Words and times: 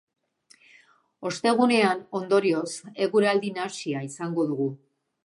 Ostegunean, 1.31 2.01
ondorioz, 2.21 2.65
eguraldi 3.09 3.53
nahasia 3.59 4.03
izango 4.09 4.49
dugu. 4.55 4.69